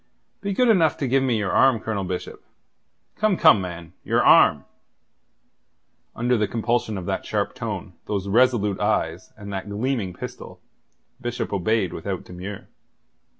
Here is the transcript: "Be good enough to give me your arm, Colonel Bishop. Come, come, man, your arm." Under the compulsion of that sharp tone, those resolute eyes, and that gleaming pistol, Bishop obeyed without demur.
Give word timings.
"Be 0.41 0.51
good 0.53 0.67
enough 0.67 0.97
to 0.97 1.07
give 1.07 1.21
me 1.21 1.37
your 1.37 1.51
arm, 1.51 1.79
Colonel 1.79 2.03
Bishop. 2.03 2.43
Come, 3.17 3.37
come, 3.37 3.61
man, 3.61 3.93
your 4.03 4.23
arm." 4.25 4.65
Under 6.15 6.35
the 6.39 6.47
compulsion 6.47 6.97
of 6.97 7.05
that 7.05 7.23
sharp 7.23 7.53
tone, 7.53 7.93
those 8.07 8.27
resolute 8.27 8.79
eyes, 8.79 9.31
and 9.37 9.53
that 9.53 9.69
gleaming 9.69 10.13
pistol, 10.15 10.59
Bishop 11.21 11.53
obeyed 11.53 11.93
without 11.93 12.23
demur. 12.23 12.67